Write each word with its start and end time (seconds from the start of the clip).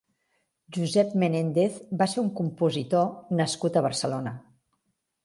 Josep 0.77 1.11
Menéndez 1.23 1.75
va 1.99 2.07
ser 2.13 2.19
un 2.23 2.31
compositor 2.39 3.07
nascut 3.43 3.79
a 3.79 3.85
Barcelona. 3.89 4.33